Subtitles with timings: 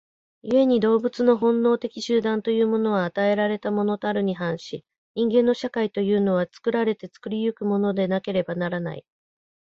[0.41, 9.05] 故に動物の本能的集団というものは与えられたものたるに反し、人間の社会というのは作られて作り行くものでなければならない。